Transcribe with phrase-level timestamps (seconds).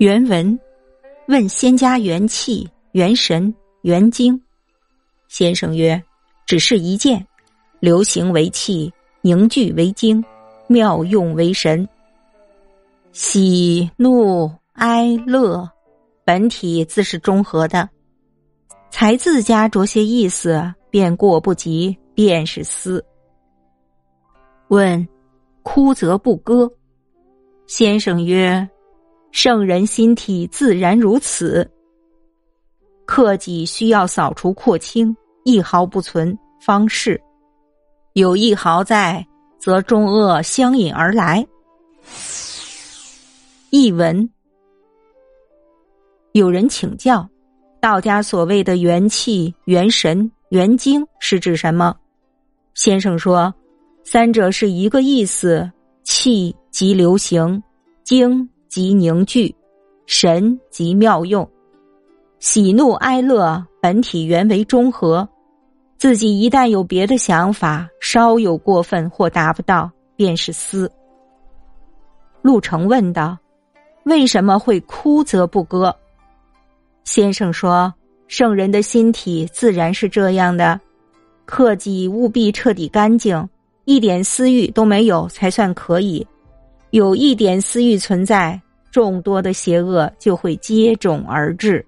[0.00, 0.58] 原文
[1.28, 4.40] 问仙家元气、元神、元精。
[5.28, 6.02] 先生曰
[6.46, 7.22] ：“只是一件，
[7.80, 8.90] 流行为气，
[9.20, 10.24] 凝聚为精，
[10.68, 11.86] 妙用为神。
[13.12, 15.68] 喜怒哀乐，
[16.24, 17.86] 本体自是中和的，
[18.90, 23.04] 才自家着些意思，便过不及，便是思。
[24.68, 25.06] 问
[25.62, 26.72] 枯则不割。
[27.66, 28.66] 先生曰。”
[29.32, 31.68] 圣人心体自然如此，
[33.06, 37.20] 克己需要扫除廓清，一毫不存方是。
[38.14, 39.24] 有一毫在，
[39.58, 41.46] 则众恶相引而来。
[43.70, 44.28] 译文：
[46.32, 47.28] 有人请教，
[47.80, 51.96] 道家所谓的元气、元神、元精是指什么？
[52.74, 53.54] 先生说，
[54.02, 55.70] 三者是一个意思，
[56.02, 57.62] 气即流行，
[58.02, 58.48] 精。
[58.70, 59.52] 即凝聚，
[60.06, 61.46] 神即妙用，
[62.38, 65.28] 喜怒哀乐本体原为中和。
[65.98, 70.88] 自己一旦有别的想法，稍有过分或达不到，便是思。
[72.42, 73.36] 陆成问道
[74.06, 75.92] ：“为什么会哭则不割？”
[77.02, 77.92] 先生说
[78.28, 80.80] ：“圣人的心体自然是这样的，
[81.44, 83.48] 克己务必彻底干净，
[83.84, 86.24] 一点私欲都没有才算可以。”
[86.90, 88.60] 有一点私欲存在，
[88.90, 91.84] 众多的邪恶就会接踵而至。